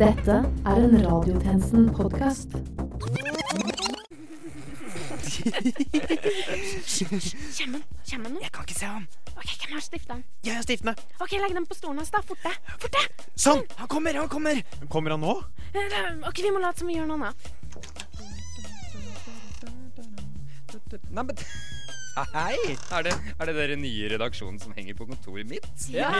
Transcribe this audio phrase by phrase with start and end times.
[0.00, 0.32] Dette
[0.64, 2.54] er en Radiotjenesten-podkast.
[6.88, 8.40] Kjem han nå?
[8.40, 9.04] Jeg kan ikke se ham.
[9.36, 10.24] Ok, Hvem har stifta den?
[10.44, 10.96] Jeg har stiftet den.
[11.20, 12.22] Ok, Legg den på stolen hans, da.
[12.24, 12.52] Forte.
[12.80, 13.04] Forte!
[13.36, 13.60] Sånn!
[13.82, 14.62] Han kommer, han kommer!
[14.88, 15.36] Kommer han nå?
[16.30, 17.38] Ok, Vi må late som vi gjør noe annet.
[21.10, 21.36] Nei, men
[22.34, 22.76] Hei!
[22.96, 25.66] Er det, er det dere nye redaksjonen som henger på kontoret mitt?
[25.92, 26.10] Ja,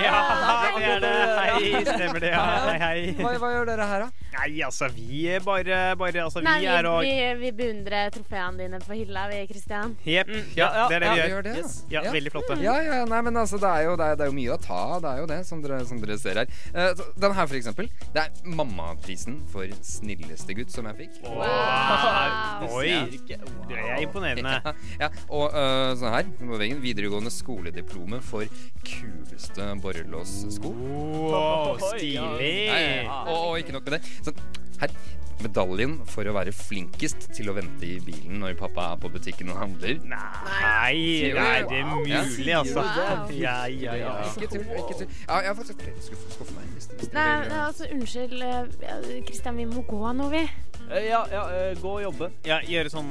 [0.77, 1.13] det er det.
[1.41, 2.31] Hei, stemmer det.
[2.33, 3.15] Ja, hei, hei.
[3.21, 4.27] Hva, hva gjør dere her, da?
[4.37, 8.13] Nei, altså, vi er bare, bare Altså, Nei, vi vi, er og vi, vi beundrer
[8.15, 9.97] trofeene dine på hylla, vi, Kristian.
[10.07, 10.31] Jepp.
[10.57, 11.43] Ja, det er det vi Ja, gjør.
[11.49, 11.57] det.
[11.61, 11.77] Yes.
[11.91, 12.13] Ja, Ja.
[12.15, 12.57] Veldig flotte.
[12.65, 14.61] Ja, ja, nei, men altså, det er, jo, det, er, det er jo mye å
[14.63, 15.03] ta av.
[15.05, 16.55] Det er jo det, som dere, som dere ser her.
[16.73, 17.91] Uh, den her, for eksempel.
[18.15, 21.21] Det er mammaprisen for snilleste gutt som jeg fikk.
[21.29, 22.65] Wow.
[22.81, 22.95] Oi,
[23.29, 23.37] det
[23.81, 24.57] er imponerende.
[25.01, 26.81] Ja, og øh, sånn her på veggen.
[26.85, 28.45] Videregående skolediplome for
[28.87, 30.75] kuleste borrelåssko.
[30.75, 32.53] Wow, stilig.
[32.69, 33.25] Ja.
[33.27, 34.05] Og, og ikke nok med det.
[34.29, 34.45] Sånn,
[34.85, 34.95] her.
[35.41, 39.49] Medaljen for å være flinkest til å vente i bilen når pappa er på butikken
[39.49, 39.95] og handler.
[40.05, 42.83] Nei, nei, det er mulig, altså.
[42.85, 43.33] Wow.
[43.33, 44.11] Ja, ja, ja.
[44.35, 44.67] Ikke tull.
[44.69, 46.67] ikke tull Ja, jeg har faktisk flere skuff, skuffer meg.
[46.77, 48.37] Hvis, hvis Nei, nei, altså, unnskyld.
[48.51, 50.45] eh, Kristian, vi må gå nå, vi.
[50.91, 52.29] Eh, Ja, ja, eh, gå og jobbe.
[52.45, 53.09] Ja, gjøre sånn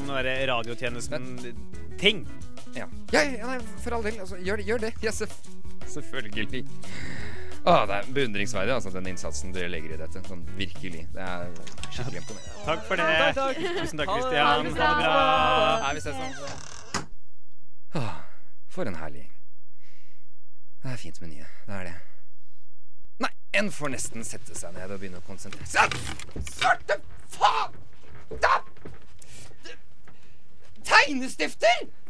[0.54, 2.28] radiotjenesten-ting.
[2.76, 2.88] Ja.
[3.14, 4.20] Ja, ja, nei, for all del.
[4.24, 4.66] Altså, gjør det.
[4.70, 4.92] Gjør det.
[5.04, 5.34] Ja, selv-
[5.90, 6.64] selvfølgelig.
[7.68, 10.22] Å, det er beundringsverdig, altså, den innsatsen dere legger i dette.
[10.30, 11.06] Sånn virkelig.
[11.14, 11.50] Det er
[11.92, 12.62] skikkelig imponerende.
[12.66, 13.08] Takk for det.
[13.20, 13.58] Takk, takk.
[13.82, 14.20] Tusen takk, det.
[14.22, 14.46] Kristian.
[14.46, 14.92] Ha det bra.
[15.84, 17.08] Nei, vi ses sånn.
[18.00, 18.14] Åh,
[18.70, 19.36] for en herlig gjeng.
[20.80, 21.48] Det er fint med nye.
[21.68, 21.96] Det er det.
[23.26, 25.98] Nei, en får nesten sette seg ned og begynne å konsentrere seg.
[26.54, 26.96] Svarte
[27.34, 27.76] faen!
[28.40, 28.62] Da!
[30.88, 31.90] Tegnestifter!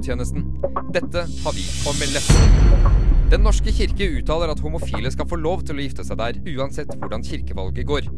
[0.00, 0.44] Radiotjenesten.
[0.92, 2.20] Dette har vi å melde.
[3.30, 6.90] Den norske kirke uttaler at homofile skal få lov til å gifte seg der, uansett
[6.96, 8.08] hvordan kirkevalget går.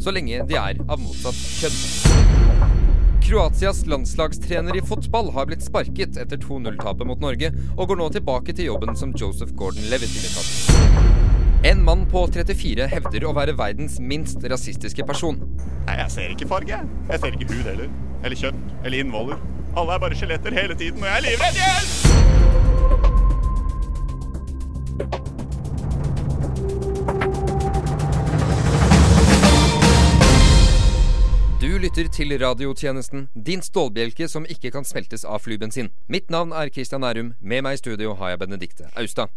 [0.00, 2.78] Så lenge de er av motsatt kjønn.
[3.22, 8.54] Kroatias landslagstrener i fotball har blitt sparket etter 2-0-tapet mot Norge, og går nå tilbake
[8.56, 11.02] til jobben som Joseph Gordon-Levitt tatt.
[11.68, 15.38] En mann på 34 hevder å være verdens minst rasistiske person.
[15.86, 16.80] Nei, jeg ser ikke farge.
[17.10, 17.92] Jeg ser ikke hud heller.
[18.22, 18.58] Eller kjønn.
[18.82, 19.38] Eller innvoller.
[19.76, 21.56] Alle er bare skjeletter hele tiden, og jeg er livredd!
[21.62, 22.12] Hjelp!
[31.62, 35.92] Du lytter til radiotjenesten, din stålbjelke som ikke kan smeltes av flybensin.
[36.10, 37.32] Mitt navn er Christian Nærum.
[37.40, 39.30] Med meg i studio har jeg Benedikte Austad.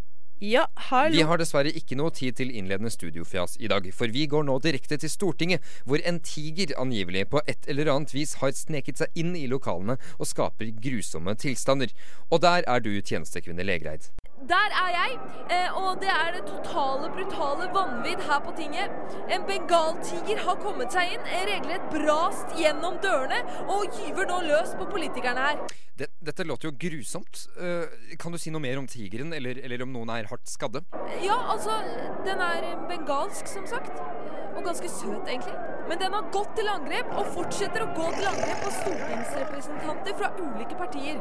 [0.43, 1.15] Ja, hallo.
[1.15, 4.57] Vi har dessverre ikke noe tid til innledende studiofjas i dag, for vi går nå
[4.59, 9.15] direkte til Stortinget, hvor en tiger angivelig på et eller annet vis har sneket seg
[9.15, 11.95] inn i lokalene og skaper grusomme tilstander.
[12.27, 14.11] Og der er du tjenestekvinne Legreid.
[14.43, 15.13] Der er jeg,
[15.49, 18.91] eh, og det er det totale, brutale vanvidd her på tinget.
[19.31, 23.39] En bengaltiger har kommet seg inn, eh, regelrett brast gjennom dørene
[23.71, 25.63] og gyver nå løs på politikerne her.
[25.97, 27.47] Det, dette låter jo grusomt.
[27.57, 27.87] Eh,
[28.19, 30.83] kan du si noe mer om tigeren, eller, eller om noen er hardt skadde?
[31.23, 31.79] Ja, altså,
[32.27, 33.97] den er bengalsk, som sagt.
[33.97, 35.55] eh, Og ganske søt, egentlig.
[35.89, 40.29] Men den har gått til angrep, og fortsetter å gå til angrep på stortingsrepresentanter fra
[40.39, 41.19] ulike partier.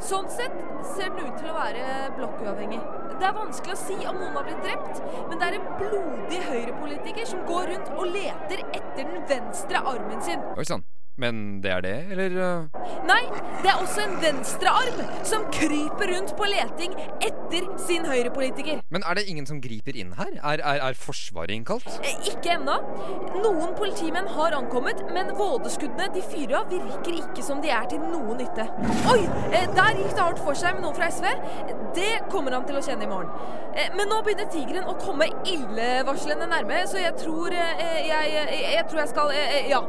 [0.00, 0.54] Sånn sett
[0.94, 2.80] ser den ut til å være blokkuavhengig.
[3.20, 6.40] Det er vanskelig å si om noen har blitt drept, men det er en blodig
[6.46, 10.46] høyrepolitiker som går rundt og leter etter den venstre armen sin.
[10.56, 10.86] Oi sann.
[11.20, 12.36] Men det er det, eller?
[12.40, 12.92] eh?
[13.04, 13.20] Nei,
[13.60, 16.94] det er også en venstrearm som kryper rundt på leting
[17.26, 18.80] etter sin høyrepolitiker.
[18.94, 20.30] Men er det ingen som griper inn her?
[20.40, 21.86] Er, er, er Forsvaret innkalt?
[22.00, 22.78] Eh, Ikke ennå.
[23.44, 28.00] Noen politimenn har ankommet, men vådeskuddene de fyrer av, virker ikke som de er til
[28.00, 28.66] noe nytte.
[29.12, 29.20] Oi!
[29.52, 31.28] eh, Der gikk det hardt for seg med noen fra SV.
[32.00, 33.30] Det kommer han til å kjenne i morgen.
[33.96, 39.04] Men nå begynner tigeren å komme illevarslende nærme, så jeg tror jeg, jeg, jeg tror
[39.04, 39.34] jeg skal
[39.70, 39.84] Ja.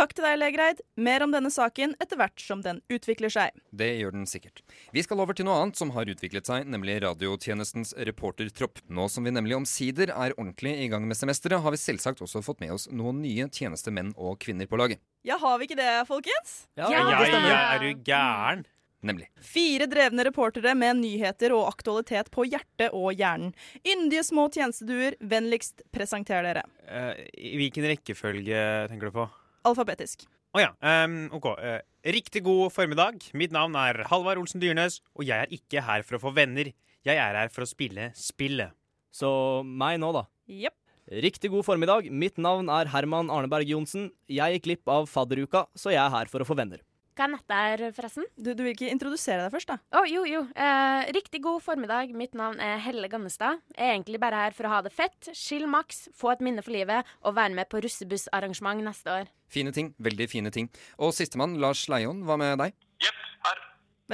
[0.00, 0.78] Takk til deg, Legreid.
[0.96, 3.52] Mer om denne saken etter hvert som den utvikler seg.
[3.68, 4.62] Det gjør den sikkert.
[4.96, 8.80] Vi skal over til noe annet som har utviklet seg, nemlig radiotjenestens reportertropp.
[8.88, 12.40] Nå som vi nemlig omsider er ordentlig i gang med semesteret, har vi selvsagt også
[12.46, 15.04] fått med oss noen nye tjenestemenn og -kvinner på laget.
[15.20, 16.64] Ja, har vi ikke det, folkens?
[16.80, 18.64] Ja, ja, er du gæren?
[19.00, 19.28] nemlig.
[19.40, 23.54] Fire drevne reportere med nyheter og aktualitet på hjertet og hjernen.
[23.86, 26.64] Yndige små tjenesteduer, vennligst presenter dere.
[26.84, 29.28] Uh, I hvilken rekkefølge tenker du på?
[29.68, 30.26] Alfabetisk.
[30.56, 30.70] Å ja.
[30.82, 31.46] Um, OK.
[31.62, 31.80] eh,
[32.10, 33.22] riktig god formiddag.
[33.38, 36.72] Mitt navn er Halvard Olsen Dyrnes, og jeg er ikke her for å få venner.
[37.06, 38.74] Jeg er her for å spille spillet.
[39.14, 39.30] Så
[39.66, 40.24] meg nå, da.
[40.50, 40.76] Jepp.
[41.10, 42.06] Riktig god formiddag.
[42.14, 44.10] Mitt navn er Herman Arneberg Johnsen.
[44.30, 46.82] Jeg gikk glipp av fadderuka, så jeg er her for å få venner.
[47.20, 48.24] Hva er nett der, forresten?
[48.40, 49.74] Du, du vil ikke introdusere deg først, da?
[49.92, 50.38] Å, jo, jo.
[50.56, 52.14] Eh, riktig god formiddag.
[52.16, 53.58] Mitt navn er Helle Gannestad.
[53.74, 56.64] Jeg er egentlig bare her for å ha det fett, chill maks, få et minne
[56.64, 59.28] for livet og være med på russebussarrangement neste år.
[59.52, 59.90] Fine ting.
[60.00, 60.70] Veldig fine ting.
[60.96, 62.72] Og sistemann, Lars Leion, hva med deg?
[63.04, 63.60] Jepp, her.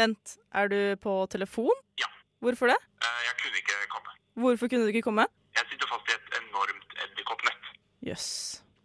[0.01, 1.79] Vent, er du på telefon?
[2.03, 2.11] Ja.
[2.43, 2.81] Hvorfor det?
[3.07, 4.17] Eh, Jeg kunne ikke komme.
[4.43, 5.29] Hvorfor kunne du ikke komme?
[5.55, 7.71] Jeg sitter fast i et enormt edderkoppnett.
[8.11, 8.27] Jøss.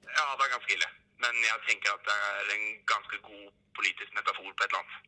[0.06, 0.92] Ja, det er ganske ille.
[1.26, 3.50] Men jeg tenker at det er en ganske god
[3.82, 5.08] politisk metafor på et eller annet.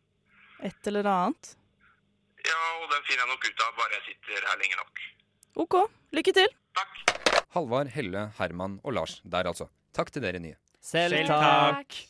[0.69, 1.51] Et eller annet?
[2.43, 5.03] Ja, og den finner jeg nok ut av bare jeg sitter her lenge nok.
[5.63, 5.77] OK,
[6.17, 6.49] lykke til.
[6.73, 7.45] Takk.
[7.53, 9.69] Halvard, Helle, Herman og Lars der, altså.
[9.93, 10.57] Takk til dere nye.
[10.83, 12.01] Selv, takk.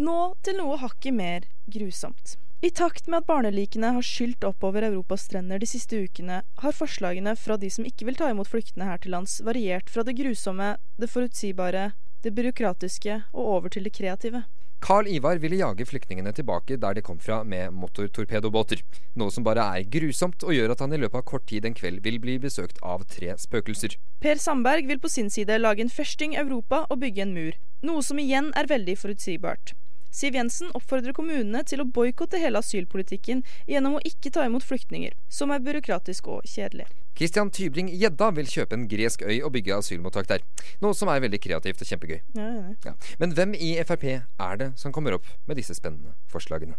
[0.00, 2.36] Nå til noe hakket mer grusomt.
[2.60, 7.32] I takt med at barnelikene har skylt oppover Europas strender de siste ukene, har forslagene
[7.40, 10.74] fra de som ikke vil ta imot flyktende her til lands, variert fra det grusomme,
[11.00, 11.86] det forutsigbare,
[12.20, 14.44] det byråkratiske og over til det kreative.
[14.80, 18.80] Carl Ivar ville jage flyktningene tilbake der de kom fra med motortorpedobåter.
[19.20, 21.76] Noe som bare er grusomt og gjør at han i løpet av kort tid en
[21.76, 23.98] kveld vil bli besøkt av tre spøkelser.
[24.24, 28.00] Per Sandberg vil på sin side lage en førsting Europa og bygge en mur, noe
[28.02, 29.74] som igjen er veldig forutsigbart.
[30.10, 35.14] Siv Jensen oppfordrer kommunene til å boikotte hele asylpolitikken gjennom å ikke ta imot flyktninger,
[35.30, 36.88] som er byråkratisk og kjedelig.
[37.20, 40.44] Christian Tybring-Gjedda vil kjøpe en gresk øy og bygge asylmottak der.
[40.82, 42.18] Noe som er veldig kreativt og kjempegøy.
[42.38, 42.74] Ja, ja.
[42.90, 42.94] Ja.
[43.22, 46.78] Men hvem i Frp er det som kommer opp med disse spennende forslagene?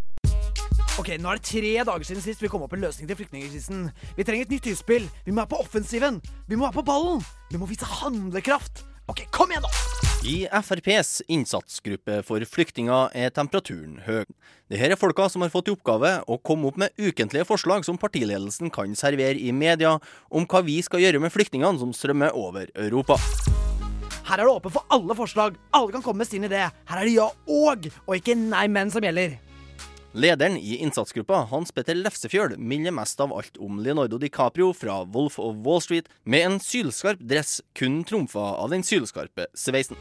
[1.00, 3.86] Ok, Nå er det tre dager siden sist vi kom opp med løsning til flyktningkrisen.
[4.18, 5.08] Vi trenger et nytt utspill.
[5.24, 6.20] Vi må være på offensiven.
[6.52, 7.24] Vi må være på ballen.
[7.52, 8.84] Vi må vise handlekraft.
[9.08, 10.11] Ok, kom igjen, da!
[10.22, 14.28] I FrPs innsatsgruppe for flyktninger er temperaturen høy.
[14.70, 17.98] Dette er folka som har fått i oppgave å komme opp med ukentlige forslag som
[17.98, 19.96] partiledelsen kan servere i media
[20.30, 23.18] om hva vi skal gjøre med flyktningene som strømmer over Europa.
[24.30, 25.58] Her er det åpent for alle forslag.
[25.74, 26.68] Alle kan komme med sin idé.
[26.70, 29.40] Her er det ja og, og ikke nei, men som gjelder.
[30.14, 35.38] Lederen i innsatsgruppa, Hans Petter Lefsefjøl, minner mest av alt om Leonardo DiCaprio fra Wolf
[35.40, 39.96] of Wall Street, med en sylskarp dress kun trumfa av den sylskarpe sveisen.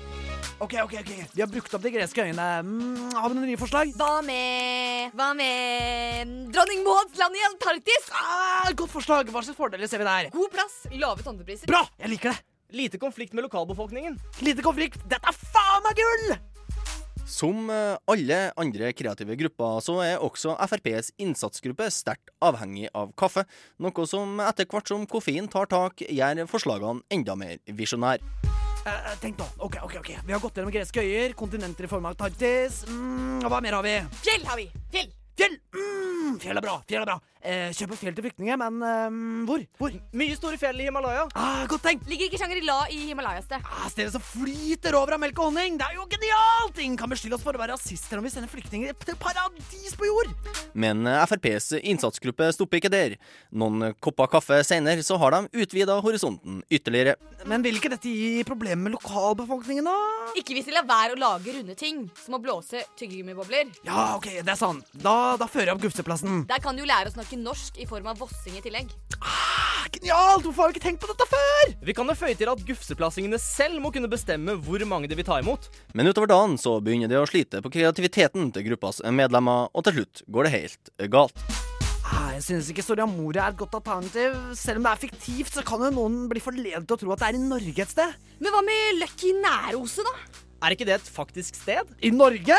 [0.58, 1.12] Ok, ok, ok.
[1.30, 2.48] Vi har brukt opp de greske øyene.
[2.66, 3.94] Mm, har vi noen nye forslag?
[3.96, 8.10] Hva med Hva med Dronning Mauds land i Antarktis?
[8.10, 9.30] Ah, godt forslag.
[9.30, 10.34] Hva slags fordeler ser vi der?
[10.34, 11.70] God plass, lave tomtepriser.
[11.70, 11.86] Bra!
[12.02, 12.42] Jeg liker det.
[12.74, 14.18] Lite konflikt med lokalbefolkningen.
[14.42, 14.98] Lite konflikt.
[15.06, 16.40] Dette er faen meg gull!
[17.30, 23.46] Som eh, alle andre kreative grupper, så er også FrPs innsatsgruppe sterkt avhengig av kaffe,
[23.78, 28.50] noe som etter hvert som koffein tar tak, gjør forslagene enda mer visjonære.
[28.80, 29.46] Uh, tenk nå.
[29.60, 30.10] Ok, ok, ok.
[30.24, 32.82] Vi har gått gjennom greske øyer, kontinenter i form av Antarktis.
[32.88, 33.96] Mm, hva mer har vi?
[34.24, 34.70] Fjell har vi.
[34.90, 35.10] Fjell.
[35.40, 35.54] Fjell!
[35.72, 36.72] Mm, fjell er bra.
[36.88, 37.14] Fjell er bra.
[37.40, 39.14] Eh, kjøp et fjell til flyktninger, men eh,
[39.48, 39.62] hvor?
[39.80, 39.94] Hvor?
[40.20, 41.22] Mye store fjell i Himalaya.
[41.32, 42.04] Ah, godt tenkt.
[42.10, 43.64] Ligger ikke Shangri-La i Himalaya sted?
[43.64, 45.78] Ah, stedet som flyter over av melk og honning.
[45.80, 46.76] Det er jo genialt!
[46.84, 50.10] Ingen kan beskylde oss for å være rasister om vi sender flyktninger til paradis på
[50.10, 50.34] jord.
[50.76, 53.16] Men eh, FrPs innsatsgruppe stopper ikke der.
[53.56, 57.16] Noen kopper kaffe senere så har de utvida horisonten ytterligere.
[57.48, 59.96] Men vil ikke dette gi problemer med lokalbefolkningen, da?
[60.36, 63.72] Ikke hvis de lar være å lage runde ting, som å blåse tyggegummibobler.
[63.88, 64.84] Ja, ok, det er sant.
[64.92, 66.44] Da, da fører jeg opp Gufseplassen.
[66.50, 68.90] Der kan du jo lære å snakke norsk i form av vossing i tillegg.
[69.20, 70.42] Ah, genialt!
[70.46, 71.72] Hvorfor har vi ikke tenkt på dette før?
[71.86, 75.28] Vi kan jo føye til at gufseplassingene selv må kunne bestemme hvor mange de vil
[75.28, 75.70] ta imot.
[75.94, 80.00] Men utover dagen så begynner de å slite på kreativiteten til gruppas medlemmer, og til
[80.00, 81.44] slutt går det helt galt.
[82.10, 84.34] Ah, jeg synes ikke Soria Moria er et godt alternativ.
[84.58, 87.22] Selv om det er fiktivt, så kan jo noen bli forledet til å tro at
[87.22, 88.16] det er i Norge et sted.
[88.40, 90.40] Men hva med Lucky Næroset, da?
[90.66, 91.86] Er ikke det et faktisk sted?
[92.02, 92.56] I Norge?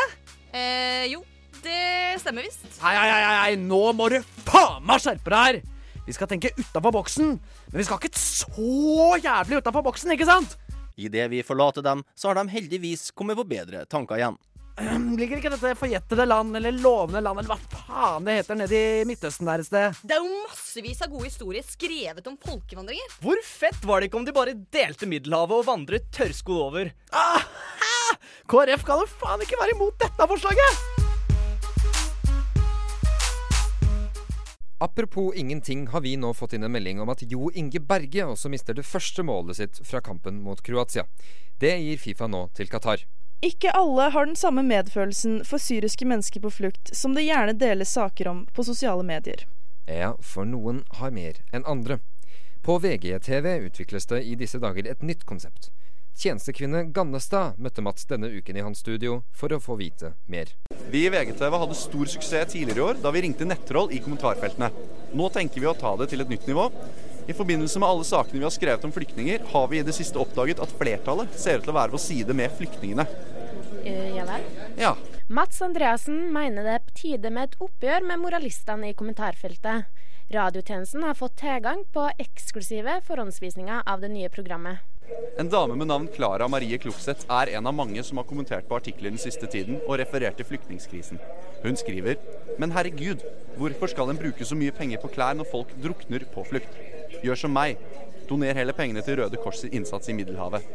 [0.55, 1.21] Eh, jo.
[1.61, 2.65] Det stemmer visst.
[2.81, 5.61] Nei, nei, nei, nå må du faen meg skjerpe deg her!
[6.07, 10.57] Vi skal tenke utafor boksen, men vi skal ikke så jævlig utafor boksen, ikke sant?
[10.99, 14.39] Idet vi forlater dem, så har de heldigvis kommet på bedre tanker igjen.
[14.81, 18.79] Um, ligger ikke dette forjettede land, eller lovende land, eller hva faen det heter, nede
[18.79, 19.99] i Midtøsten der et sted?
[20.07, 23.17] Det er jo massevis av gode historier skrevet om folkevandringer.
[23.21, 26.95] Hvor fett var det ikke om de bare delte Middelhavet og vandret tørrskodd over?
[27.11, 27.45] Ah,
[28.49, 30.90] KrF kan jo faen ikke være imot dette forslaget!
[34.81, 38.49] Apropos ingenting har vi nå fått inn en melding om at Jo Inge Berge også
[38.49, 41.03] mister det første målet sitt fra kampen mot Kroatia.
[41.61, 43.03] Det gir Fifa nå til Qatar.
[43.45, 47.93] Ikke alle har den samme medfølelsen for syriske mennesker på flukt som det gjerne deles
[47.93, 49.45] saker om på sosiale medier.
[49.85, 51.99] Ja, for noen har mer enn andre.
[52.65, 55.69] På VGTV utvikles det i disse dager et nytt konsept.
[56.17, 60.51] Tjenestekvinne Gannestad møtte Mats denne uken i hans studio for å få vite mer.
[60.91, 64.69] Vi i VGTV hadde stor suksess tidligere i år da vi ringte nettroll i kommentarfeltene.
[65.17, 66.67] Nå tenker vi å ta det til et nytt nivå.
[67.29, 70.19] I forbindelse med alle sakene vi har skrevet om flyktninger, har vi i det siste
[70.19, 73.07] oppdaget at flertallet ser ut til å være på side med flyktningene.
[73.85, 74.45] Uh, ja vel?
[74.81, 74.95] Ja.
[75.31, 79.87] Mats Andreassen mener det er på tide med et oppgjør med moralistene i kommentarfeltet.
[80.31, 84.90] Radiotjenesten har fått tilgang på eksklusive forhåndsvisninger av det nye programmet.
[85.39, 88.75] En dame med navn Klara Marie Klokseth er en av mange som har kommentert på
[88.77, 91.21] artikler den siste tiden og referert til flyktningkrisen.
[91.63, 92.19] Hun skriver
[92.59, 93.23] Men herregud,
[93.57, 96.77] hvorfor skal en bruke så mye penger på klær når folk drukner på flukt?
[97.23, 97.79] Gjør som meg.
[98.29, 100.67] Doner heller pengene til Røde Kors' innsats i Middelhavet.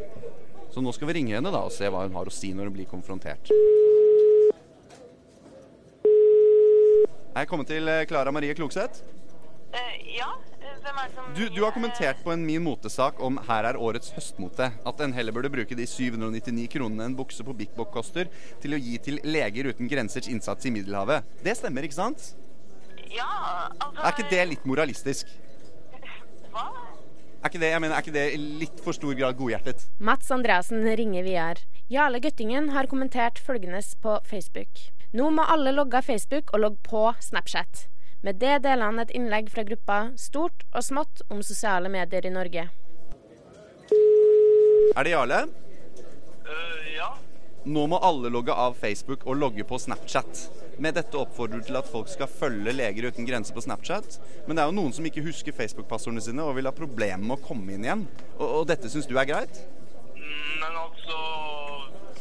[0.73, 2.71] Så nå skal vi ringe henne da og se hva hun har å si når
[2.71, 3.53] hun blir konfrontert.
[7.37, 9.05] Er jeg kommet til Klara Marie Klokseth?
[9.77, 10.33] Uh, ja.
[10.87, 13.77] Hvem er det som Du, du har kommentert på en Min Motesak om 'Her er
[13.77, 14.71] årets høstmote'.
[14.87, 18.31] At en heller burde bruke de 799 kronene en bukse på Bik Bok koster,
[18.63, 21.25] til å gi til Leger uten grensers innsats i Middelhavet.
[21.43, 22.37] Det stemmer, ikke sant?
[23.11, 25.27] Ja, altså Er ikke det litt moralistisk?
[26.55, 26.71] Hva?
[27.43, 29.89] Er ikke det, jeg mener, er ikke det i litt for stor grad godhjertet?
[29.99, 31.67] Mats Andreassen ringer videre.
[31.91, 34.87] Jarle Gøttingen har kommentert følgende på Facebook.
[35.13, 37.89] Nå må alle logge av Facebook og logge på Snapchat.
[38.25, 42.33] Med det deler han et innlegg fra gruppa Stort og smått om sosiale medier i
[42.33, 42.69] Norge.
[44.97, 45.43] Er det Jarle?
[46.47, 47.11] Uh, ja.
[47.67, 50.47] Nå må alle logge av Facebook og logge på Snapchat.
[50.79, 54.19] Med dette oppfordrer du til at folk skal følge Leger uten grenser på Snapchat.
[54.47, 57.39] Men det er jo noen som ikke husker Facebook-passordene sine og vil ha problemer med
[57.39, 58.05] å komme inn igjen.
[58.39, 59.63] Og, og dette syns du er greit?
[60.17, 61.21] Men altså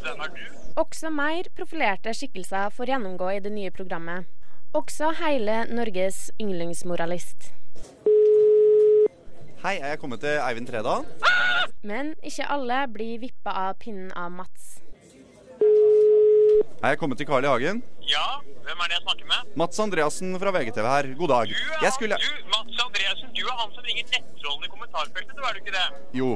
[0.01, 0.45] Hvem er du?
[0.81, 4.27] Også mer profilerte skikkelser får gjennomgå i det nye programmet.
[4.75, 7.51] Også hele Norges yndlingsmoralist.
[9.63, 11.05] Hei, er jeg kommet til Eivind Tredal?
[11.85, 14.73] Men ikke alle blir vippa av pinnen av Mats.
[16.83, 17.49] Er jeg kommet til Carl I.
[17.49, 17.79] Hagen?
[18.03, 18.25] Ja,
[18.67, 19.55] hvem er det jeg snakker med?
[19.63, 21.09] Mats Andreassen fra VGTV her.
[21.23, 21.55] God dag.
[21.55, 25.33] Du er, Jeg skulle du, Mats Andreassen, du er han som ringer nettrollen i kommentarfeltet,
[25.39, 25.87] du er du ikke det?
[26.19, 26.33] Jo.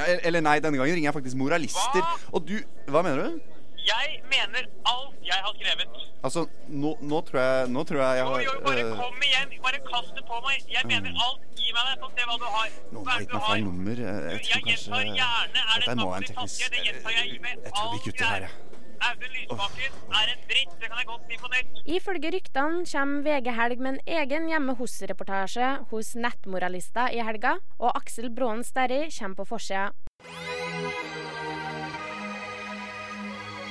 [0.00, 2.08] Ja, Eller nei, denne gangen ringer jeg faktisk moralister.
[2.32, 2.56] Og du
[2.88, 3.51] Hva mener du?
[3.86, 6.00] Jeg mener alt jeg har skrevet.
[6.22, 9.24] Altså, nå, nå tror jeg Nå tror jeg jeg Jo, har jo, bare øh, kom
[9.28, 9.54] igjen.
[9.66, 10.58] Bare kast det på meg.
[10.76, 11.46] Jeg mener alt.
[11.58, 11.96] Gi meg det.
[12.02, 12.68] Få se hva du har.
[12.94, 13.54] Noen har gitt du meg har?
[13.54, 14.04] feil nummer.
[14.06, 15.00] Jeg, tror kanskje.
[15.22, 16.60] Er det Dette må være en teknisk?
[16.62, 18.72] Jeg tror vi kutter her, jeg.
[19.02, 20.74] Audun Lysbakken er en dritt.
[20.78, 21.80] Det kan jeg godt si på nytt.
[21.96, 27.90] Ifølge ryktene kommer VG Helg med en egen hjemme hos-reportasje hos nettmoralister i helga, og
[27.98, 29.90] Aksel Braanen Sterri kommer på forsida.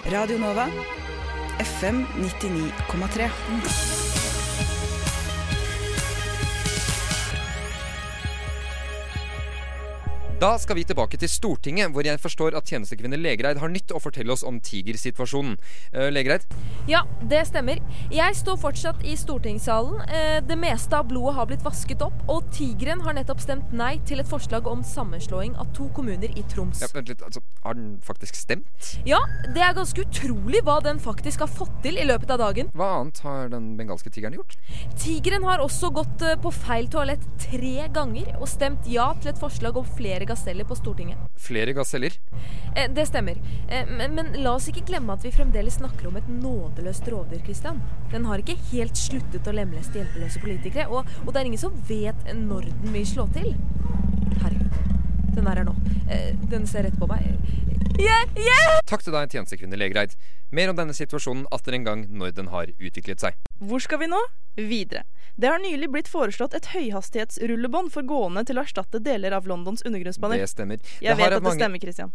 [0.06, 0.68] Radio Nova.
[1.60, 4.11] FM 99,3.
[10.42, 14.00] Da skal vi tilbake til Stortinget, hvor jeg forstår at tjenestekvinne Legereid har nytt å
[14.02, 15.54] fortelle oss om tigersituasjonen.
[15.94, 16.48] Uh, Legereid?
[16.90, 17.78] Ja, det stemmer.
[18.10, 20.00] Jeg står fortsatt i stortingssalen.
[20.10, 24.00] Eh, Det meste av blodet har blitt vasket opp, og Tigeren har nettopp stemt nei
[24.10, 26.82] til et forslag om sammenslåing av to kommuner i Troms.
[26.82, 28.96] Ja, vent litt, altså, Har den faktisk stemt?
[29.06, 29.20] Ja,
[29.54, 32.74] det er ganske utrolig hva den faktisk har fått til i løpet av dagen.
[32.74, 34.58] Hva annet har den bengalske tigeren gjort?
[34.98, 39.44] Tigeren har også gått eh, på feil toalett tre ganger og stemt ja til et
[39.46, 41.20] forslag om flere gaseller på Stortinget.
[41.40, 42.16] Flere gaseller?
[42.76, 43.38] Eh, Det stemmer.
[43.70, 47.44] Eh, Men, men la oss ikke glemme at vi fremdeles snakker om et nådeløst rovdyr,
[47.46, 47.82] Christian.
[48.12, 51.76] Den har ikke helt sluttet å lemleste hjelpeløse politikere, og, og det er ingen som
[51.90, 53.54] vet når den vil slå til.
[54.42, 54.80] Herregud.
[55.36, 55.76] Den er her nå.
[56.12, 57.28] Eh, Den ser rett på meg.
[58.02, 58.80] Yeah, yeah!
[58.88, 60.16] Takk til deg, tjenestekvinne Legreid.
[60.56, 63.38] Mer om denne situasjonen atter en gang når den har utviklet seg.
[63.60, 64.20] Hvor skal vi nå?
[64.56, 65.06] Videre.
[65.36, 69.82] Det har nylig blitt foreslått et høyhastighetsrullebånd for gående til å erstatte deler av Londons
[69.88, 70.42] undergrunnsbaner.
[70.44, 70.84] Det stemmer.
[71.00, 72.12] Jeg det vet at at det stemmer, Christian.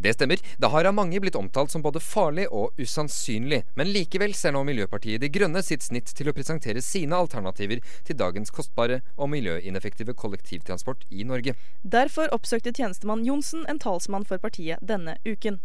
[0.00, 0.40] Det stemmer.
[0.58, 4.62] Det har av mange blitt omtalt som både farlig og usannsynlig, men likevel ser nå
[4.64, 10.16] Miljøpartiet De Grønne sitt snitt til å presentere sine alternativer til dagens kostbare og miljøineffektive
[10.16, 11.52] kollektivtransport i Norge.
[11.84, 15.60] Derfor oppsøkte tjenestemann Johnsen en talsmann for partiet denne uken.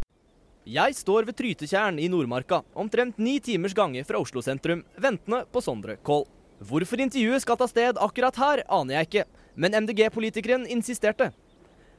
[0.65, 5.61] Jeg står ved Trytetjern i Nordmarka, omtrent ni timers gange fra Oslo sentrum, ventende på
[5.61, 6.23] Sondre Koll.
[6.57, 11.27] Hvorfor intervjuet skal ta sted akkurat her, aner jeg ikke, men MDG-politikeren insisterte.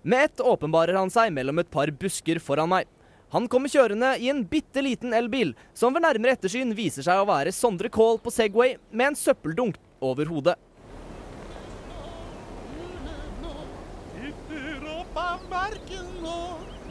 [0.02, 2.90] Med ett åpenbarer han seg mellom et par busker foran meg.
[3.30, 7.30] Han kommer kjørende i en bitte liten elbil, som ved nærmere ettersyn viser seg å
[7.30, 10.58] være Sondre Kål på Segway med en søppeldunk over hodet.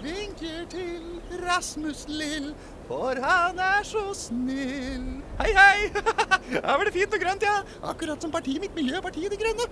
[0.05, 2.51] Vinker til Rasmus Lill,
[2.89, 5.07] for han er så snill.
[5.39, 5.89] Hei, hei!
[6.53, 7.57] Her var det fint og grønt, ja.
[7.85, 9.67] Akkurat som partiet mitt, Miljøpartiet De Grønne.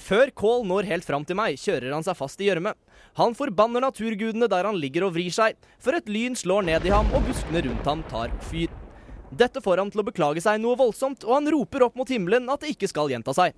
[0.00, 2.72] Før Kål når helt fram til meg, kjører han seg fast i gjørme.
[3.18, 6.94] Han forbanner naturgudene der han ligger og vrir seg, for et lyn slår ned i
[6.94, 8.70] ham, og buskene rundt ham tar fyr.
[9.30, 12.48] Dette får ham til å beklage seg noe voldsomt, og han roper opp mot himmelen
[12.50, 13.54] at det ikke skal gjenta seg.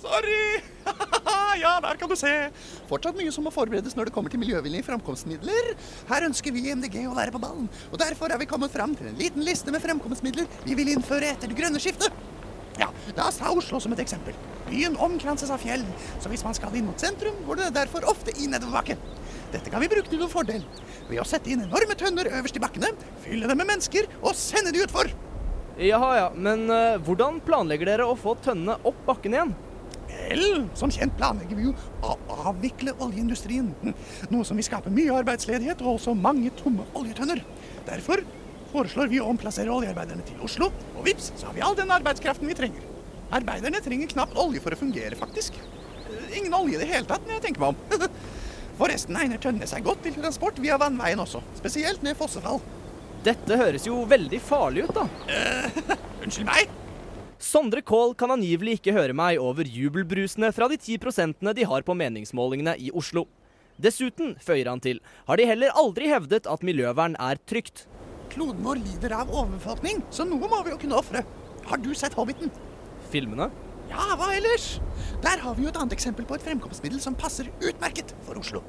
[0.00, 0.62] Sorry!
[1.60, 2.32] ja, der kan du se.
[2.88, 5.74] Fortsatt mye som må forberedes når det kommer til miljøvennlige framkomstmidler.
[6.08, 8.96] Her ønsker vi i MDG å være på ballen, og derfor er vi kommet fram
[8.96, 12.16] til en liten liste med fremkomstmidler vi vil innføre etter det grønne skiftet.
[12.80, 12.88] Ja,
[13.18, 14.36] La oss ta Oslo som et eksempel.
[14.70, 15.84] Byen omkranses av fjell,
[16.22, 18.96] så hvis man skal inn mot sentrum, går det derfor ofte i nedoverbakke.
[19.52, 20.64] Dette kan vi bruke til noen fordel
[21.10, 22.94] ved å sette inn enorme tønner øverst i bakkene,
[23.26, 25.12] fylle dem med mennesker og sende de utfor.
[25.80, 29.52] Jaha ja, men uh, hvordan planlegger dere å få tønnene opp bakken igjen?
[30.20, 31.72] Vel, som kjent planlegger vi jo
[32.04, 32.16] å
[32.50, 33.70] avvikle oljeindustrien.
[34.30, 37.42] Noe som vil skape mye arbeidsledighet og også mange tomme oljetønner.
[37.88, 38.22] Derfor
[38.70, 42.46] foreslår vi å omplassere oljearbeiderne til Oslo, og vips, så har vi all den arbeidskraften
[42.50, 42.84] vi trenger.
[43.34, 45.56] Arbeiderne trenger knapt olje for å fungere, faktisk.
[45.56, 48.10] Eh, Ingen olje i det hele tatt, når jeg tenker meg om.
[48.80, 52.62] Forresten egner tønnene seg godt til transport via vannveien også, spesielt ned fossefall.
[53.26, 55.08] Dette høres jo veldig farlig ut, da.
[56.24, 56.70] Unnskyld meg?
[57.50, 61.82] Sondre Kål kan angivelig ikke høre meg over jubelbrusene fra de ti prosentene de har
[61.82, 63.24] på meningsmålingene i Oslo.
[63.80, 67.88] Dessuten, føyer han til, har de heller aldri hevdet at miljøvern er trygt.
[68.30, 71.24] Kloden vår lider av overbefolkning, så noe må vi jo kunne ofre.
[71.66, 72.52] Har du sett Hobbiten?
[73.10, 73.48] Filmene?
[73.90, 74.76] Ja, hva ellers?
[75.24, 78.62] Der har vi jo et annet eksempel på et fremkomstmiddel som passer utmerket for Oslo.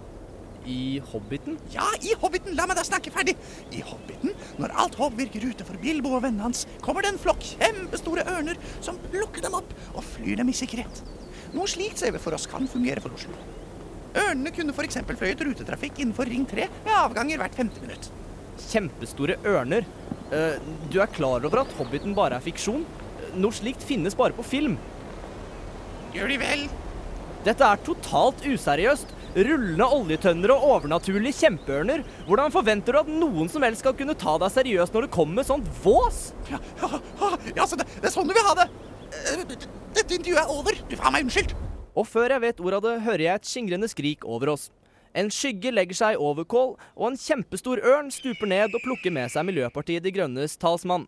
[0.65, 1.58] I Hobbiten?
[1.74, 2.56] Ja, i Hobbiten.
[2.58, 3.34] La meg da snakke ferdig.
[3.74, 7.22] I Hobbiten, når alt håp virker ute for Bilbo og vennene hans, kommer det en
[7.22, 11.01] flokk kjempestore ørner som plukker dem opp og flyr dem i sikkerhet.
[11.56, 13.34] Noe slikt ser vi for oss kan fungere for Oslo.
[14.12, 15.00] Ørnene kunne f.eks.
[15.08, 18.12] fløyet rutetrafikk innenfor Ring 3 med avganger hvert femte minutt.
[18.62, 19.88] Kjempestore ørner.
[20.32, 20.60] Eh,
[20.91, 22.86] du er klar over at Hobbiten bare er fiksjon?
[23.39, 24.77] Noe slikt finnes bare på film.
[26.12, 26.65] Gjør de vel?
[27.46, 29.15] Dette er totalt useriøst.
[29.31, 32.01] Rullende oljetønner og overnaturlige kjempeørner.
[32.27, 35.39] Hvordan forventer du at noen som helst skal kunne ta deg seriøst når du kommer
[35.39, 36.33] med sånt vås?
[36.51, 37.00] Ja, ja,
[37.55, 38.67] ja så det, det er sånn du vil ha det.
[39.22, 39.46] Eh,
[39.96, 40.75] Dette intervjuet er over.
[40.89, 41.55] Du får ha meg unnskyldt.
[41.96, 44.70] Og før jeg vet ordet av det, hører jeg et skingrende skrik over oss.
[45.15, 49.31] En skygge legger seg over Kål, og en kjempestor ørn stuper ned og plukker med
[49.31, 51.07] seg Miljøpartiet De Grønnes talsmann.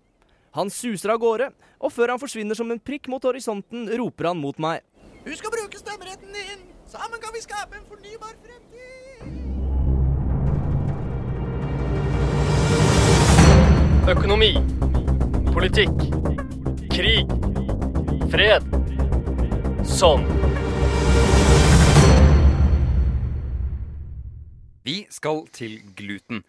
[0.55, 4.43] Han suser av gårde, og før han forsvinner som en prikk mot horisonten, roper han
[4.43, 4.83] mot meg.
[5.23, 6.69] Husk å bruke stemmeretten din.
[6.93, 8.83] Sammen kan vi skape en fornybar fremtid.
[14.13, 14.53] Økonomi.
[15.55, 15.97] Politikk.
[16.93, 17.33] Krig.
[18.29, 18.67] Fred.
[19.89, 20.27] Sånn.
[24.85, 26.43] Vi skal til gluten.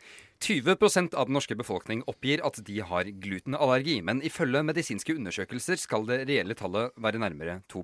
[0.44, 6.04] 20% av den norske befolkning oppgir at de har glutenallergi, men ifølge medisinske undersøkelser skal
[6.10, 7.80] det reelle tallet være nærmere 2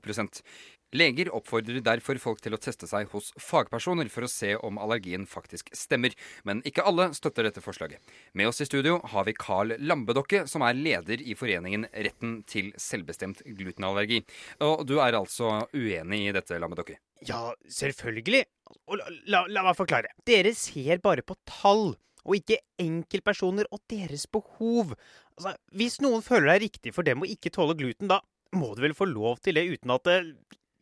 [0.97, 5.27] Leger oppfordrer derfor folk til å teste seg hos fagpersoner for å se om allergien
[5.29, 8.03] faktisk stemmer, men ikke alle støtter dette forslaget.
[8.35, 12.73] Med oss i studio har vi Carl Lambedokke, som er leder i foreningen Retten til
[12.81, 14.23] selvbestemt glutenallergi.
[14.67, 16.99] Og du er altså uenig i dette, Lambedokke?
[17.27, 18.45] Ja, selvfølgelig.
[18.91, 20.11] Og la, la, la meg forklare.
[20.27, 21.93] Dere ser bare på tall,
[22.27, 24.97] og ikke enkeltpersoner og deres behov.
[25.39, 28.21] Altså, Hvis noen føler det er riktig for dem å ikke tåle gluten, da
[28.57, 30.33] må du vel få lov til det uten at eh,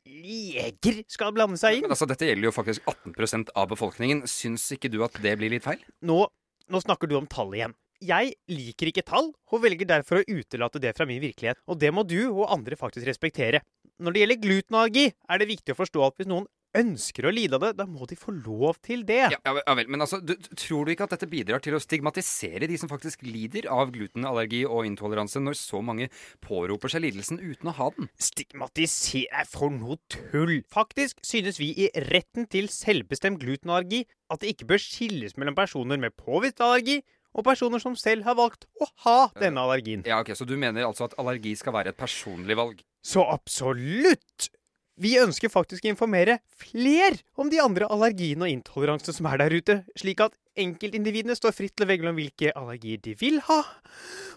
[0.08, 1.86] leger skal blande seg inn?
[1.86, 4.24] Men altså, Dette gjelder jo faktisk 18% av befolkningen.
[4.30, 5.82] Syns ikke du at det blir litt feil?
[6.06, 6.22] Nå,
[6.68, 7.76] nå snakker du om tall igjen.
[7.98, 11.58] Jeg liker ikke tall, og velger derfor å utelate det fra min virkelighet.
[11.66, 13.64] Og det må du og andre faktisk respektere.
[13.98, 17.56] Når det gjelder glutenallergi, er det viktig å forstå at hvis noen ønsker å lide
[17.56, 19.30] av det, da må de få lov til det.
[19.32, 22.68] Ja, ja, vel- men altså, du, tror du ikke at dette bidrar til å stigmatisere
[22.68, 26.10] de som faktisk lider av glutenallergi og intoleranse, når så mange
[26.44, 28.10] påroper seg lidelsen uten å ha den?
[28.20, 30.58] Stigmatisere for noe tull!
[30.68, 36.00] Faktisk synes vi i retten til selvbestemt glutenallergi at det ikke bør skilles mellom personer
[36.00, 37.00] med påvist allergi
[37.38, 40.02] og personer som selv har valgt å ha denne allergien.
[40.08, 42.80] Ja, ok, Så du mener altså at allergi skal være et personlig valg?
[43.04, 44.48] Så absolutt!
[44.98, 49.54] Vi ønsker faktisk å informere fler om de andre allergiene og intoleransene som er der
[49.54, 53.60] ute, slik at enkeltindividene står fritt til å velge om hvilke allergier de vil ha,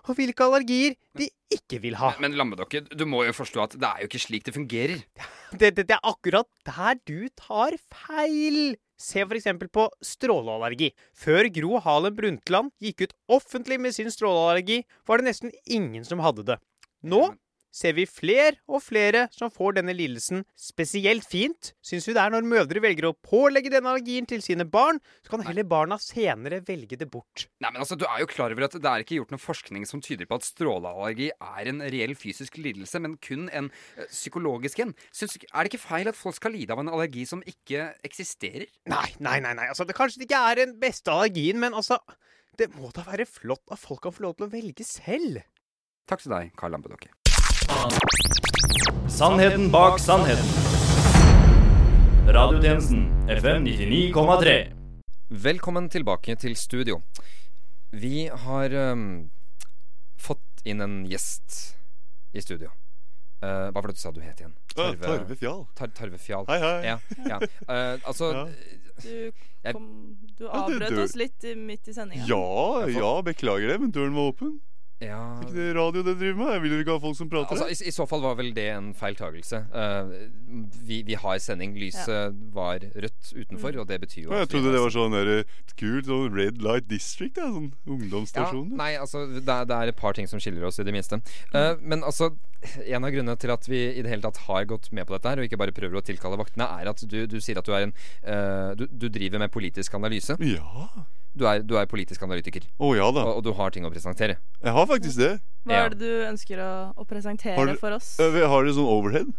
[0.06, 2.14] og hvilke allergier de ikke vil ha.
[2.22, 5.02] Men Lammedokke, du må jo forstå at det er jo ikke slik det fungerer.
[5.52, 8.78] Det, det, det er akkurat der du tar feil.
[8.96, 10.94] Se eksempel på stråleallergi.
[11.12, 16.24] Før Gro Harlem Brundtland gikk ut offentlig med sin stråleallergi, var det nesten ingen som
[16.24, 16.58] hadde det.
[17.04, 17.34] Nå
[17.72, 20.44] ser vi flere og flere som får denne lidelsen.
[20.60, 24.68] Spesielt fint syns vi det er når mødre velger å pålegge denne allergien til sine
[24.68, 27.48] barn, så kan heller barna senere velge det bort.
[27.64, 29.86] Nei, men altså, Du er jo klar over at det er ikke gjort noe forskning
[29.90, 34.84] som tyder på at stråleallergi er en reell fysisk lidelse, men kun en eh, psykologisk
[34.84, 34.96] en.
[35.16, 38.68] Syns, er det ikke feil at folk skal lide av en allergi som ikke eksisterer?
[38.92, 39.56] Nei, nei, nei.
[39.58, 39.70] nei.
[39.72, 42.00] Altså, det Kanskje det ikke er den beste allergien, men altså
[42.58, 45.40] Det må da være flott at folk kan få lov til å velge selv.
[46.10, 47.14] Takk til deg, Karl Lampedokke.
[49.08, 50.46] Sannheten bak sannheten.
[52.28, 54.56] Radiotjenesten FM 99,3.
[55.30, 56.98] Velkommen tilbake til studio.
[57.92, 59.06] Vi har um,
[60.20, 61.62] fått inn en gjest
[62.36, 62.72] i studio.
[63.42, 64.54] Uh, hva var det du sa du het igjen?
[64.76, 65.64] Ja, Tarve Fjall.
[65.80, 66.44] Tar, tarve Fjall.
[66.52, 66.76] Hei, hei.
[66.92, 66.98] Ja,
[67.30, 67.40] ja.
[67.68, 68.44] Uh, altså Ja.
[69.02, 69.32] Du,
[69.64, 69.88] Jeg- kom,
[70.38, 72.28] du avbrøt oss litt midt i sendinga.
[72.30, 74.60] Ja, ja, beklager det, men døren var åpen.
[75.02, 76.52] Ja Er ikke det radio det driver med?
[76.54, 77.56] Jeg vil jo ikke ha folk som prater.
[77.56, 79.64] Altså, i, I så fall var vel det en feiltagelse.
[79.74, 80.12] Uh,
[80.86, 81.74] vi, vi har sending.
[81.80, 85.32] Lyset var rødt utenfor, og det betyr jo Å, jeg trodde det var sånn der,
[85.80, 87.40] kult sånn Red Light District.
[87.42, 88.70] Ja, sånn ungdomsstasjon.
[88.74, 90.94] Ja, nei, altså det er, det er et par ting som skiller oss, i det
[90.94, 91.22] minste.
[91.56, 92.32] Eh, men altså,
[92.84, 95.32] en av grunnene til at vi i det hele tatt har gått med på dette,
[95.32, 97.74] her og ikke bare prøver å tilkalle vaktene, er at du, du sier at du
[97.74, 97.96] er en
[98.28, 100.38] uh, du, du driver med politisk analyse.
[100.46, 100.92] Ja.
[101.32, 102.66] Du er, du er politisk analytiker.
[102.76, 103.24] Å ja da.
[103.30, 104.36] Og, og du har ting å presentere.
[104.60, 105.32] Jeg har faktisk det.
[105.64, 108.18] Hva er det du ønsker å, å presentere Har, for oss?
[108.20, 109.32] Har du sånn overhead?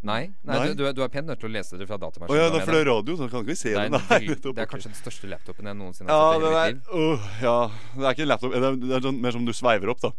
[0.00, 0.68] Nei, nei, Nei.
[0.72, 2.72] Du, du, er, pent nødt til å lese det fra Å Oh, ja, da, for
[2.72, 3.82] det er radio, så kan ikke vi se Det det.
[3.84, 6.60] er, Nei, nettopp, det er kanskje den største laptopen jeg noensinne Ja, har sett i
[6.60, 7.02] er, mitt liv.
[7.04, 7.56] åh, ja,
[7.98, 8.54] det er ikke en laptop.
[8.54, 10.12] Det er, det er sånn, mer som du sveiver opp, da.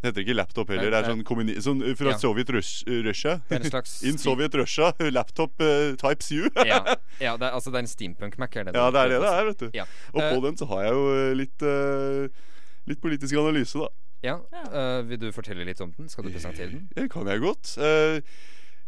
[0.00, 0.90] Det heter ikke laptop heller.
[0.90, 2.18] Det er sånn, kommuni sånn uh, fra Ja.
[2.20, 3.38] Sovjet Rush, Russia.
[3.50, 4.92] Det en slags In sti- Soviet Russia.
[5.16, 6.48] Laptop uh, types you.
[6.64, 6.80] ja,
[7.26, 8.56] ja det er, altså det er en steampunk-Mac.
[8.56, 9.68] Ja, det er det det er, vet du.
[9.76, 9.84] Ja.
[10.14, 12.46] Og på uh, den så har jeg jo uh, litt uh,
[12.88, 13.90] Litt politisk analyse, da.
[14.24, 14.40] Ja,
[14.72, 16.08] eh, Vil du fortelle litt om den?
[16.12, 16.88] Skal du presentere den?
[16.96, 17.72] Det kan jeg godt.
[17.80, 18.20] Eh,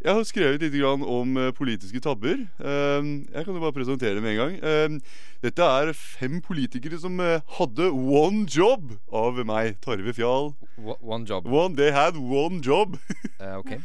[0.03, 2.43] jeg har skrevet litt grann om eh, politiske tabber.
[2.59, 4.57] Eh, jeg kan jo bare presentere med en gang.
[4.59, 10.53] Eh, dette er fem politikere som eh, hadde one job av meg, Tarve Fjal.
[11.01, 11.47] One job.
[11.47, 12.99] One, they had one job.
[13.39, 13.77] Uh, ok.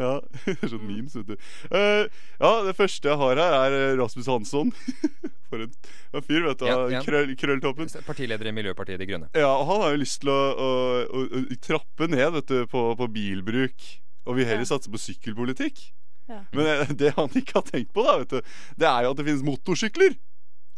[0.00, 0.12] ja,
[0.70, 1.48] sånn memes, vet du.
[1.70, 4.74] Ja, det første jeg har her, er Rasmus Hansson.
[5.50, 5.72] For en,
[6.14, 6.68] en fyr, vet du.
[6.70, 7.00] Ja, ja.
[7.06, 7.90] Krøll, krølltoppen.
[8.06, 9.30] Partileder i Miljøpartiet De Grønne.
[9.38, 10.70] Ja, og han har jo lyst til å, å,
[11.10, 13.90] å, å trappe ned vet du, på, på bilbruk.
[14.30, 15.80] Og vil heller satse på sykkelpolitikk.
[16.30, 16.44] Ja.
[16.54, 19.18] Men eh, det han ikke har tenkt på, da, vet du, det er jo at
[19.18, 20.14] det finnes motorsykler.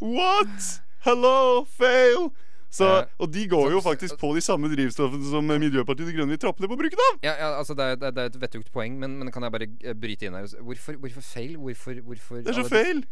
[0.01, 0.71] What?
[1.05, 2.31] Hello, fail!
[2.73, 2.87] Så,
[3.21, 6.63] og de går jo faktisk på de samme drivstoffene som Miljøpartiet De Grønne vil trappe
[6.63, 7.19] ned på bruken av.
[7.21, 9.67] Ja, ja altså det er, det er- et vettugt poeng, men, men kan jeg bare
[9.83, 10.47] eh, bryte inn her?
[10.57, 11.53] Hvorfor, hvorfor feil?
[11.61, 13.03] Hvorfor, hvorfor Det er så fail feil.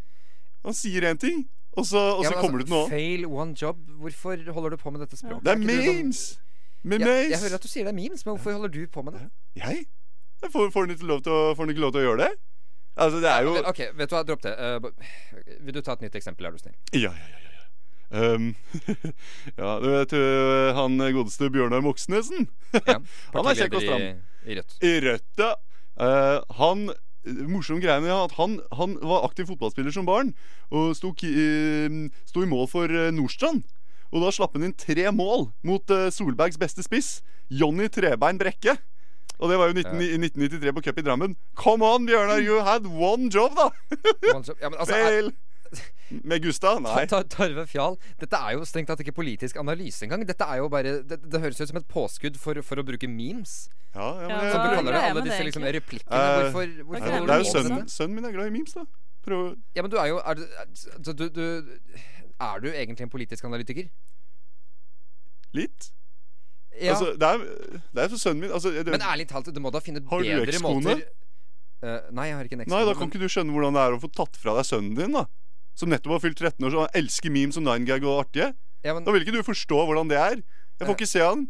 [0.65, 1.45] Han sier én ting,
[1.77, 2.95] og så, og så ja, kommer altså, det til noe annet.
[2.95, 3.85] Fail one job.
[4.01, 5.45] Hvorfor holder du på med dette språket?
[5.45, 6.23] Det er du sånn- memes!
[6.81, 7.29] Med memes.
[7.29, 9.27] Jeg hører at du sier det er memes, men hvorfor holder du på med det?
[9.61, 9.85] Jeg?
[10.41, 12.31] Får, får, han ikke lov til å, får han ikke lov til å gjøre det?
[13.01, 14.55] Altså, det er jo Ok, vet du hva, dropp det.
[14.57, 16.75] Uh, vil du ta et nytt eksempel, er du snill?
[16.97, 17.43] Ja, ja, ja.
[17.45, 17.67] ja, ja.
[18.11, 18.49] Um,
[19.61, 20.15] ja, du vet
[20.75, 22.49] han godeste Bjørnar Moxnesen?
[22.75, 23.05] han
[23.45, 24.03] er kjekk og stram.
[24.03, 24.75] i, i Rødt.
[24.83, 25.53] I Rødt, ja.
[26.01, 26.89] Uh, han
[27.21, 30.31] Morsom greie ja, at han, han var aktiv fotballspiller som barn
[30.73, 33.61] og sto, ki- eh, sto i mål for eh, Nordstrand.
[34.11, 37.19] Og da slapp han inn tre mål mot eh, Solbergs beste spiss,
[37.53, 38.73] Jonny Trebein Brekke.
[39.41, 41.31] Og det var jo 19, i 1993 på cup i Drammen.
[41.57, 43.71] Come on, Bjørnar, you had one job, da!
[44.35, 44.57] One job.
[44.61, 45.31] Ja, men altså, er- Fail!
[46.27, 46.81] Med Gustav?
[46.83, 47.05] Nei.
[47.07, 50.25] Ta- ta- Tarve Fjal, dette er jo strengt tatt ikke politisk analyse engang.
[50.27, 53.07] Dette er jo bare Det, det høres ut som et påskudd for, for å bruke
[53.07, 53.69] memes.
[53.95, 55.03] Ja, ja, men Som du er kaller det.
[55.07, 56.11] Alle disse det, liksom, replikkene.
[56.11, 57.23] Uh, Hvorfor, hvorfor okay.
[57.29, 58.83] det er jo sønnen, sønnen min er glad i memes, da.
[59.23, 61.43] Prøv Ja, men du er jo Er, du- altså, du, du,
[62.51, 63.87] er du egentlig en politisk analytiker?
[65.55, 65.91] Litt.
[66.79, 66.93] Ja.
[66.95, 67.37] Altså, det er,
[67.93, 70.21] det er for sønnen min altså, det, Men ærlig talt, du må da finne Har
[70.23, 70.83] du bedre ekskone?
[70.95, 71.03] måter
[71.81, 72.65] Eh, Nei, jeg har ikke en.
[72.69, 74.93] Nei, da kan ikke du skjønne hvordan det er å få tatt fra deg sønnen
[74.95, 75.23] din, da.
[75.73, 78.51] Som nettopp har fylt 13 år, så han elsker memes og 9gag og artige.
[78.85, 80.43] Ja, men- Da vil ikke du forstå hvordan det er.
[80.77, 81.47] Jeg får ikke se han.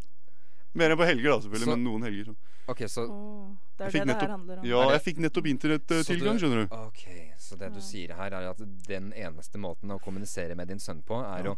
[0.73, 1.67] Mer enn på helger, da, selvfølgelig.
[1.67, 2.25] Så- men noen helger.
[2.31, 2.35] Så.
[2.71, 4.65] Ok, så Det er Jeg fikk det det her nettopp- handler om.
[4.65, 6.75] Ja, Er jeg fikk nettopp Så internettilgang, skjønner du.
[6.75, 7.03] Ok,
[7.37, 8.57] Så det du sier her, er at
[8.87, 11.51] den eneste måten å kommunisere med din sønn på, er Ja.
[11.51, 11.57] å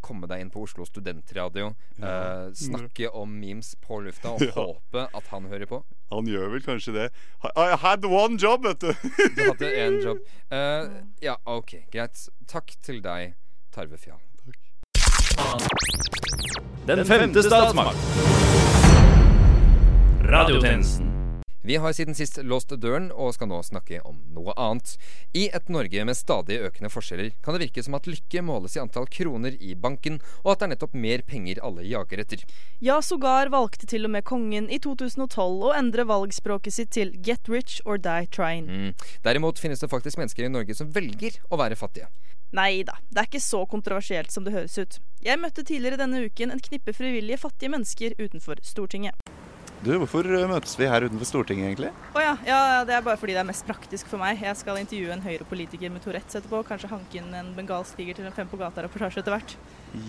[0.00, 2.10] komme deg inn på Oslo studentradio, Ja.
[2.46, 4.52] eh, snakke om memes på lufta og Ja.
[4.56, 5.82] håpe at han hører på.
[6.10, 7.08] Han gjør vel kanskje det.
[7.56, 8.92] I had one job, vet du.
[9.36, 10.18] Du hadde én jobb.
[10.50, 10.88] Eh,
[11.22, 12.24] ja, ok, greit.
[12.50, 13.36] Takk til deg,
[13.70, 14.18] Tarve Fjall.
[16.90, 17.96] Den femte statsmakt.
[20.26, 21.09] Radiotjenesten.
[21.70, 24.96] Vi har siden sist låst døren og skal nå snakke om noe annet.
[25.38, 28.80] I et Norge med stadig økende forskjeller kan det virke som at lykke måles i
[28.82, 32.42] antall kroner i banken, og at det er nettopp mer penger alle jager etter.
[32.82, 37.46] Ja, sågar valgte til og med kongen i 2012 å endre valgspråket sitt til 'get
[37.46, 38.66] rich or die trying'.
[38.66, 38.94] Mm.
[39.22, 42.10] Derimot finnes det faktisk mennesker i Norge som velger å være fattige.
[42.50, 44.98] Nei da, det er ikke så kontroversielt som det høres ut.
[45.22, 49.14] Jeg møtte tidligere denne uken en knippe frivillige fattige mennesker utenfor Stortinget.
[49.80, 51.90] Du, hvorfor eh, møtes vi her utenfor Stortinget, egentlig?
[52.12, 54.36] Å ja, ja, det er bare fordi det er mest praktisk for meg.
[54.44, 58.28] Jeg skal intervjue en høyrepolitiker med Tourettes etterpå, kanskje hanke inn en bengalsk tiger til
[58.28, 59.54] en Fem på gata-reportasje etter hvert.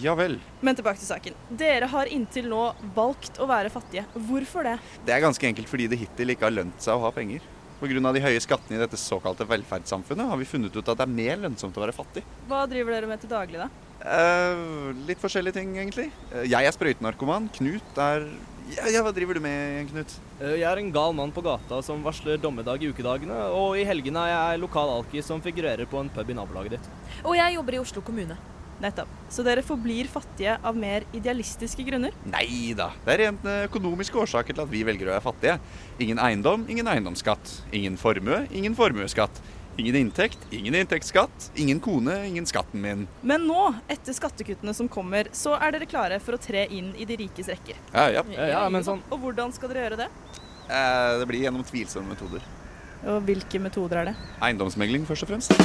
[0.04, 0.36] Ja vel.
[0.60, 1.38] Men tilbake til saken.
[1.62, 2.66] Dere har inntil nå
[2.98, 4.04] valgt å være fattige.
[4.28, 4.76] Hvorfor det?
[5.08, 7.48] Det er ganske enkelt fordi det hittil ikke har lønt seg å ha penger.
[7.82, 8.12] Pga.
[8.14, 11.40] de høye skattene i dette såkalte velferdssamfunnet har vi funnet ut at det er mer
[11.48, 12.22] lønnsomt å være fattig.
[12.52, 13.72] Hva driver dere med til daglig, da?
[14.04, 16.12] Eh, litt forskjellige ting, egentlig.
[16.34, 17.50] Eh, Jeg er sprøytenarkoman.
[17.58, 18.28] Knut er
[18.76, 20.14] ja, ja, hva driver du med, Knut?
[20.40, 23.86] Eh, Jeg er en gal mann på gata som varsler dommedag i ukedagene, og i
[23.88, 26.90] helgene er jeg lokal alkis som figurerer på en pub i nabolaget ditt.
[27.24, 28.38] Og jeg jobber i Oslo kommune.
[28.82, 29.10] Nettopp.
[29.30, 32.16] Så dere forblir fattige av mer idealistiske grunner?
[32.26, 32.88] Nei da.
[33.06, 35.58] Det er rent eh, økonomiske årsaker til at vi velger å være fattige.
[36.02, 37.60] Ingen eiendom, ingen eiendomsskatt.
[37.78, 39.44] Ingen formue, ingen formuesskatt.
[39.78, 41.52] Ingen inntekt, ingen inntektsskatt.
[41.56, 43.08] Ingen kone, ingen skatten min.
[43.22, 47.08] Men nå, etter skattekuttene som kommer, så er dere klare for å tre inn i
[47.08, 47.80] de rikes rekker.
[47.94, 48.24] Ja, ja.
[48.36, 50.10] Ja, men sånn Og hvordan skal dere gjøre det?
[50.68, 52.44] Eh, det blir gjennom tvilsomme metoder.
[53.08, 54.16] Og hvilke metoder er det?
[54.44, 55.56] Eiendomsmegling, først og fremst.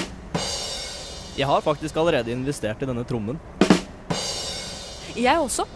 [1.37, 3.41] Jeg har faktisk allerede investert i denne trommen.
[5.17, 5.67] Jeg også.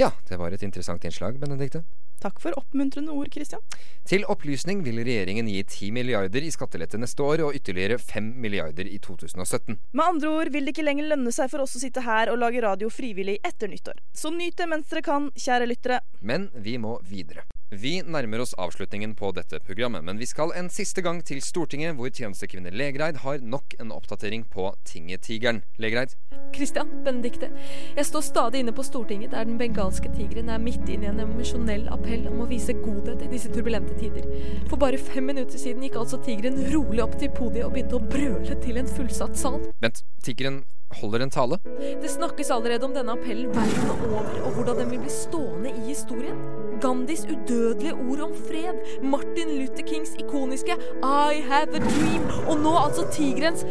[0.00, 1.86] Ja, det var et interessant innslag, Benedikte.
[2.22, 3.62] Takk for oppmuntrende ord, Christian.
[4.08, 8.88] Til opplysning vil regjeringen gi 10 milliarder i skattelette neste år og ytterligere 5 milliarder
[8.88, 9.76] i 2017.
[9.92, 12.40] Med andre ord vil det ikke lenger lønne seg for oss å sitte her og
[12.42, 14.00] lage radio frivillig etter nyttår.
[14.16, 16.00] Så nyt det mens dere kan, kjære lyttere.
[16.22, 17.44] Men vi må videre.
[17.74, 21.96] Vi nærmer oss avslutningen på dette programmet, men vi skal en siste gang til Stortinget,
[21.98, 25.64] hvor tjenestekvinne Legreid har nok en oppdatering på Tinget-tigeren.
[25.82, 26.14] Legreid?
[26.54, 27.48] Christian, Benedikte.
[27.96, 31.24] Jeg står stadig inne på Stortinget, der den bengalske tigeren er midt inne i en
[31.26, 34.30] emosjonell appell om å vise godhet i disse turbulente tider.
[34.70, 38.06] For bare fem minutter siden gikk altså tigeren rolig opp til podiet og begynte å
[38.14, 39.58] brøle til en fullsatt sal.
[39.82, 40.62] Vent, tigeren
[41.00, 41.58] holder en tale?
[42.02, 45.88] Det snakkes allerede om denne appellen verden over, og hvordan den vil bli stående i
[45.90, 46.38] historien.
[46.80, 52.74] Gandhis udødelige ord om fred, Martin Luther Kings ikoniske I have a dream, og nå
[52.84, 53.64] altså tigerens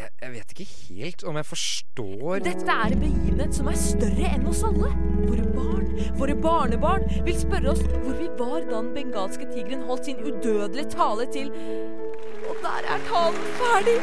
[0.00, 4.48] Jeg, vet ikke helt om jeg forstår Dette er en begivenhet som er større enn
[4.50, 4.90] oss alle.
[5.28, 5.86] Våre barn,
[6.18, 10.90] våre barnebarn, vil spørre oss hvor vi var da den bengalske tigeren holdt sin udødelige
[10.96, 11.54] tale til
[12.50, 13.98] Og der er talen ferdig.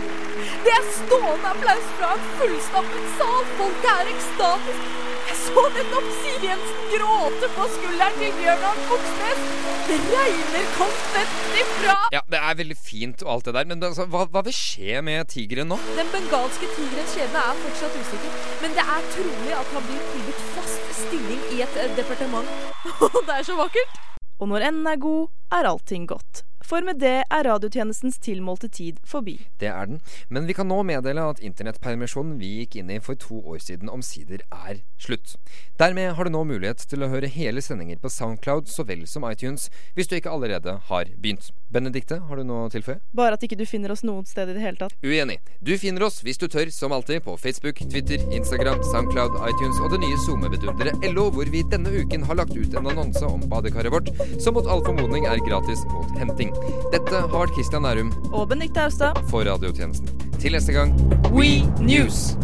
[0.65, 3.51] Det er stående applaus fra en fullstappet sal.
[3.59, 4.95] Folket er ekstatisk.
[5.27, 9.41] Jeg så nettopp Siv Jensen gråte på skulderen til Bjørnar Moxnes.
[9.89, 14.05] Det regner konfetti fra Ja, det er veldig fint og alt det der, men altså,
[14.13, 15.79] hva, hva vil skje med tigeren nå?
[15.99, 20.43] Den bengalske tigerens skjebne er fortsatt usikker, men det er trolig at han blir tilbudt
[20.55, 22.51] fast stilling i et departement.
[22.97, 24.03] Og det er så vakkert!
[24.37, 26.43] Og når enden er god, er allting godt.
[26.67, 29.37] For med det er radiotjenestens tilmålte tid forbi.
[29.61, 30.01] Det er den.
[30.27, 33.87] Men vi kan nå meddele at internettpermisjonen vi gikk inn i for to år siden
[33.93, 35.37] omsider er slutt.
[35.79, 39.23] Dermed har du nå mulighet til å høre hele sendinger på Soundcloud så vel som
[39.29, 41.53] iTunes, hvis du ikke allerede har begynt.
[41.69, 43.01] Benedikte, har du noe å tilføye?
[43.17, 44.93] Bare at ikke du finner oss noen sted i det hele tatt.
[45.03, 45.35] Uenig.
[45.59, 49.91] Du finner oss, hvis du tør, som alltid, på Facebook, Twitter, Instagram, Soundcloud, iTunes og
[49.91, 53.91] det nye SoMe-vidunderet LO, hvor vi denne uken har lagt ut en annonse om badekaret
[53.91, 56.55] vårt, som mot all formodning er gratis mot henting.
[56.95, 59.19] Dette har vært Christian Nærum Og Benedikte Austad.
[59.27, 60.07] for radiotjenesten.
[60.39, 60.95] Til neste gang
[61.33, 62.37] We News!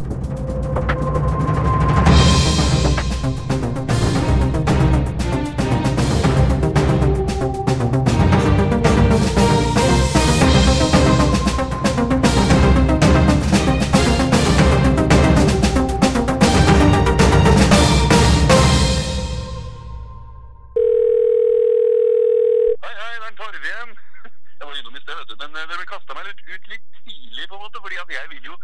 [26.55, 28.55] Ut litt tidlig, på en måte, fordi at jeg vil jo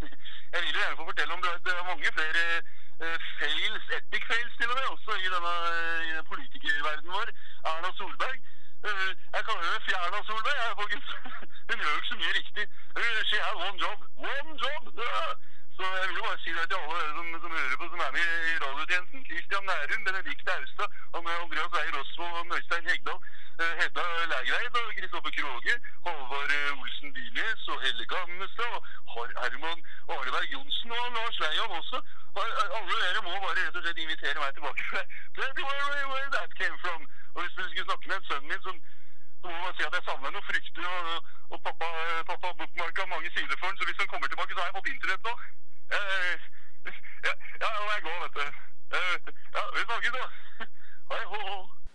[0.52, 1.50] Jeg vil jo gjerne få fortelle om det.
[1.50, 2.42] Er mange flere
[3.04, 5.54] eh, fails, epic fails til og med, også i denne
[6.18, 7.28] uh, politikerverdenen vår.
[7.70, 8.38] Erna Solberg.
[8.88, 11.08] Eh, jeg kaller henne Fjerna Solberg, jeg, folkens.
[11.68, 12.64] Hun gjør jo ikke så mye riktig.
[12.98, 13.98] Eh, she had one job.
[14.32, 14.82] One job!
[15.76, 18.12] Så jeg vil jo bare si det til alle som, som hører på, som er
[18.16, 19.20] med i radiotjenesten.
[19.28, 23.20] Christian Nærum, Benedicte Austad, Andreas Weier Rosvold og Øystein Hegdal.
[23.64, 25.74] Eh, Hedda Lægreid og Kristoffer Kroge.
[26.06, 28.76] Håvard eh, Olsen Dyrnes og Helle Gammestad.
[29.16, 29.80] Og Herman
[30.14, 31.98] Areberg Johnsen og Lars Leian også.
[32.76, 34.82] Alle dere må bare rett og slett invitere meg tilbake.
[35.36, 37.00] det- Where, where, that came from.
[37.34, 38.76] Og hvis du skulle snakke med sønnen min, som,
[39.40, 40.86] så må man si at jeg savner noe fryktelig.
[40.96, 44.28] Og, og pappa, eh, pappa har bookmarka mange sider for han, så hvis han kommer
[44.28, 45.34] tilbake, så har jeg fått internett nå.
[45.96, 46.36] Eh,
[47.26, 48.46] ja, ja, nå må jeg gå, vet du.
[48.96, 49.16] Eh,
[49.56, 50.24] ja, vi snakkes, da.